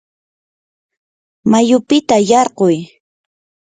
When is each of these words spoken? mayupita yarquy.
mayupita 1.51 2.15
yarquy. 2.29 2.75